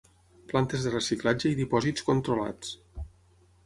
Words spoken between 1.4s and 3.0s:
i dipòsits controlats.